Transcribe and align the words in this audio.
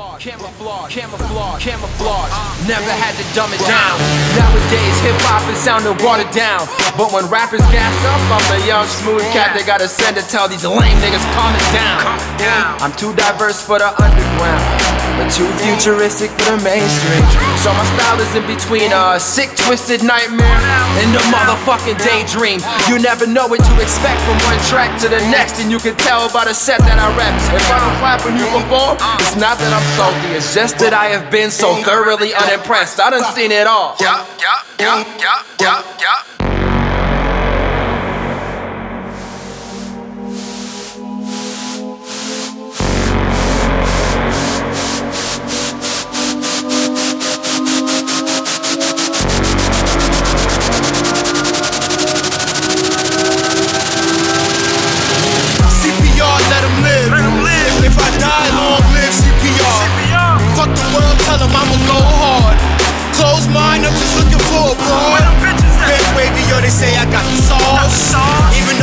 Kamoflage, 0.00 0.96
Kamoflage, 0.96 1.60
Kamoflage. 1.60 2.32
Never 2.64 2.88
had 2.88 3.12
to 3.20 3.24
dumb 3.36 3.52
it 3.52 3.60
down. 3.68 4.00
Nowadays, 4.32 4.96
hip 5.04 5.12
hop 5.28 5.44
is 5.52 5.60
sounding 5.60 5.92
watered 6.00 6.32
down. 6.32 6.64
But 6.96 7.12
when 7.12 7.28
rappers 7.28 7.60
gassed 7.68 8.00
up, 8.08 8.16
I'm 8.32 8.40
the 8.48 8.64
young 8.64 8.88
smooth 8.88 9.20
cat 9.36 9.52
They 9.52 9.60
gotta 9.60 9.88
send 9.88 10.16
to 10.16 10.24
tell 10.24 10.48
these 10.48 10.64
lame 10.64 10.96
niggas 11.04 11.20
calm 11.36 11.52
it 11.52 11.68
down. 11.76 12.00
I'm 12.80 12.96
too 12.96 13.12
diverse 13.12 13.60
for 13.60 13.76
the 13.76 13.92
underground, 14.00 14.64
too 15.28 15.48
futuristic 15.60 16.30
for 16.40 16.56
the 16.56 16.62
mainstream. 16.64 17.24
So 17.60 17.68
my 17.76 17.84
style 17.96 18.20
is 18.20 18.32
in 18.32 18.46
between 18.46 18.88
a 18.92 19.20
sick, 19.20 19.52
twisted 19.56 20.00
nightmare 20.02 20.60
and 21.02 21.10
a 21.12 21.22
motherfucking 21.28 22.00
daydream. 22.00 22.60
You 22.88 22.98
never 23.02 23.26
know 23.26 23.46
what 23.46 23.60
to 23.60 23.74
expect 23.82 24.20
from 24.24 24.38
one 24.48 24.58
track 24.70 24.96
to 25.04 25.08
the 25.08 25.20
next, 25.28 25.60
and 25.60 25.70
you 25.70 25.78
can 25.78 25.96
tell 25.96 26.30
by 26.32 26.44
the 26.44 26.54
set 26.54 26.80
that 26.88 26.96
I 26.96 27.08
rap. 27.18 27.34
If 27.52 27.66
I 27.68 27.76
don't 27.76 27.96
clap 28.00 28.24
when 28.24 28.36
you 28.40 28.46
perform, 28.48 28.96
it's 29.20 29.36
not 29.36 29.58
that 29.60 29.72
I'm 29.72 29.86
salty, 29.98 30.36
it's 30.36 30.54
just 30.54 30.78
that 30.78 30.94
I 30.94 31.06
have 31.12 31.30
been 31.30 31.50
so 31.50 31.74
thoroughly 31.82 32.32
unimpressed. 32.34 33.00
I 33.00 33.10
done 33.10 33.24
seen 33.34 33.52
it 33.52 33.66
all. 33.66 33.96
Yeah, 34.00 34.24
yeah, 34.38 34.62
yeah, 34.78 35.04
yeah, 35.18 35.42
yeah, 35.60 35.82
yeah. 36.00 36.39
I'ma 61.52 61.76
go 61.86 61.98
hard. 62.00 62.56
Close 63.14 63.46
mine, 63.52 63.84
I'm 63.84 63.92
just 63.92 64.16
looking 64.16 64.40
for 64.48 64.72
a 64.72 64.76
broad. 64.76 65.22
Big 65.84 66.04
wavy, 66.16 66.42
yo, 66.48 66.56
they 66.60 66.72
say 66.72 66.96
I 66.96 67.04
got 67.10 67.24
the 67.24 67.36
sauce. 67.44 68.14
Even 68.56 68.79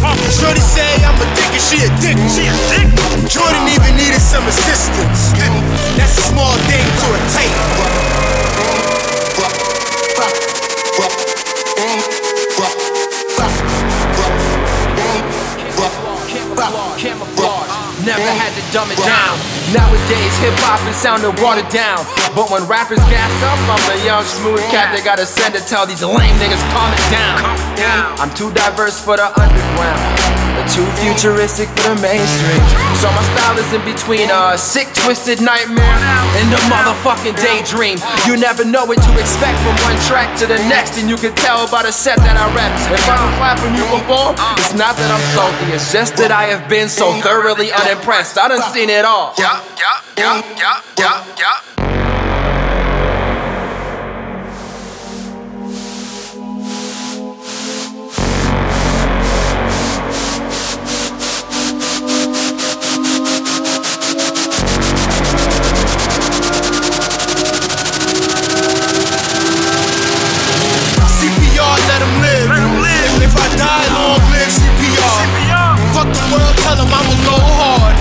Uh, 0.00 0.14
Shorty 0.30 0.60
say 0.60 0.86
I'm 1.04 1.18
addicted, 1.18 1.60
she 1.60 1.78
addicted. 1.82 3.28
Jordan 3.28 3.66
even 3.68 3.96
needed 3.96 4.20
some 4.20 4.46
assistance. 4.46 5.32
That's 5.98 6.16
a 6.18 6.22
small 6.22 6.54
thing 6.70 6.84
to 7.02 7.06
attain. 7.18 7.47
Never 18.08 18.24
had 18.24 18.56
to 18.56 18.64
dumb 18.72 18.88
it 18.88 18.96
down. 19.04 19.36
Nowadays, 19.68 20.32
hip 20.40 20.56
hop 20.64 20.80
is 20.88 20.96
sounding 20.96 21.28
watered 21.44 21.68
down. 21.68 22.08
But 22.32 22.48
when 22.48 22.64
rappers 22.64 23.04
gassed 23.12 23.36
up, 23.44 23.60
I'm 23.68 23.84
the 23.84 24.00
young 24.00 24.24
smooth 24.24 24.64
cat 24.72 24.96
that 24.96 25.04
gotta 25.04 25.28
send 25.28 25.52
to 25.52 25.60
tell 25.60 25.84
these 25.84 26.00
lame 26.00 26.32
niggas 26.40 26.64
calm 26.72 26.88
it 26.88 27.04
down. 27.12 27.36
I'm 28.16 28.32
too 28.32 28.48
diverse 28.56 28.96
for 28.96 29.20
the 29.20 29.28
underground, 29.36 30.00
too 30.78 30.86
futuristic 31.02 31.66
for 31.74 31.90
the 31.90 31.98
mainstream. 31.98 32.62
So 33.02 33.10
my 33.10 33.22
style 33.34 33.58
is 33.58 33.66
in 33.74 33.82
between 33.82 34.30
a 34.30 34.54
sick, 34.54 34.86
twisted 34.94 35.42
nightmare 35.42 35.98
and 36.38 36.46
a 36.54 36.60
motherfucking 36.70 37.34
daydream. 37.42 37.98
You 38.26 38.38
never 38.38 38.64
know 38.64 38.84
what 38.86 39.02
to 39.02 39.12
expect 39.18 39.58
from 39.66 39.74
one 39.82 39.98
track 40.06 40.38
to 40.38 40.46
the 40.46 40.58
next, 40.70 40.98
and 40.98 41.10
you 41.10 41.16
can 41.16 41.34
tell 41.34 41.68
by 41.68 41.82
the 41.82 41.90
set 41.90 42.18
that 42.18 42.38
I 42.38 42.46
rap. 42.54 42.70
If 42.94 43.02
I 43.10 43.18
don't 43.18 43.34
clap 43.42 43.58
when 43.58 43.74
you 43.74 43.82
perform, 43.90 44.38
it's 44.54 44.74
not 44.78 44.94
that 44.94 45.10
I'm 45.10 45.26
salty, 45.34 45.74
it's 45.74 45.90
just 45.90 46.16
that 46.18 46.30
I 46.30 46.44
have 46.44 46.68
been 46.70 46.88
so 46.88 47.10
thoroughly 47.22 47.72
unimpressed. 47.72 48.38
I 48.38 48.46
done 48.46 48.62
seen 48.70 48.88
it 48.88 49.04
all. 49.04 49.34
Yeah, 49.36 49.58
yeah, 49.74 49.98
yeah, 50.16 50.42
yeah, 50.54 50.82
yeah, 50.98 51.34
yeah. 51.78 51.87
I'ma 76.88 77.14
go 77.24 77.36
hard. 77.36 77.96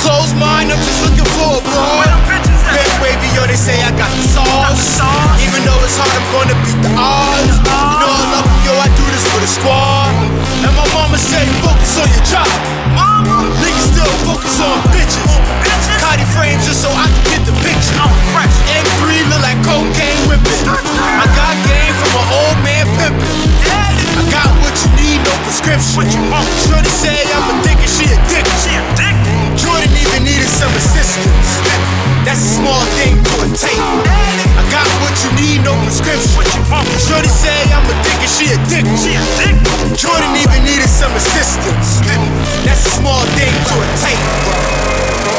Close 0.00 0.32
mine, 0.36 0.70
I'm 0.70 0.80
just 0.84 1.00
looking 1.02 1.26
for 1.36 1.58
a 1.58 1.62
broad. 1.64 2.08
Big 2.72 2.90
wavy, 3.00 3.28
yo, 3.32 3.46
they 3.48 3.56
say 3.56 3.80
I 3.82 3.90
got 3.96 4.10
the 4.12 4.24
sauce. 4.34 5.00
Even 5.40 5.64
though 5.64 5.80
it's 5.82 5.96
hard, 5.96 6.12
I'm 6.12 6.26
gonna 6.34 6.56
beat 6.62 6.80
the 6.84 6.92
odds. 6.94 7.56
You 7.56 7.96
know 8.02 8.10
I 8.12 8.24
love 8.36 8.46
them, 8.46 8.60
yo, 8.66 8.72
I 8.76 8.88
do 8.94 9.04
this 9.10 9.24
for 9.26 9.40
the 9.40 9.50
squad. 9.50 10.12
And 10.66 10.72
my 10.76 10.86
mama 10.92 11.18
say, 11.18 11.44
focus 11.64 11.96
on 11.98 12.08
your 12.12 12.24
job. 12.26 12.48
Niggas 13.62 13.86
still 13.94 14.12
focus 14.28 14.60
on 14.60 14.76
bitches. 14.92 15.24
Cotty 16.02 16.26
frames 16.36 16.62
just 16.66 16.82
so 16.84 16.90
I 16.92 17.08
can 17.08 17.24
get 17.32 17.42
the 17.48 17.54
picture. 17.64 17.96
M3 18.68 19.02
look 19.32 19.42
like 19.42 19.58
cocaine 19.64 20.20
whipping. 20.28 20.62
I 20.68 21.26
got 21.34 21.54
game 21.66 21.94
from 21.98 22.12
an 22.20 22.26
old 22.30 22.58
man 22.62 22.84
pimping. 23.00 23.40
I 24.16 24.22
got 24.32 24.48
what 24.60 24.74
you 24.80 24.88
need, 25.00 25.18
no 25.24 25.32
prescription. 25.42 25.96
Shorty 25.96 26.12
say 26.12 26.45
Shorty 37.06 37.28
say 37.28 37.54
I'm 37.70 37.86
addicted, 37.86 38.30
she 38.34 38.46
addicted. 38.50 39.96
Jordan 39.96 40.34
even 40.42 40.64
needed 40.64 40.88
some 40.88 41.14
assistance. 41.14 42.02
That's 42.66 42.84
a 42.84 42.90
small 42.98 43.22
thing 43.38 43.52
to 43.70 43.74
attain. 43.78 44.18
Boom, 44.44 45.38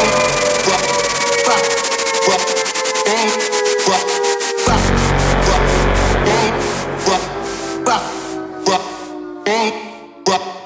boom, 10.25 10.56